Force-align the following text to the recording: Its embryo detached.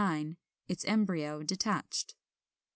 Its 0.67 0.83
embryo 0.85 1.43
detached. 1.43 2.15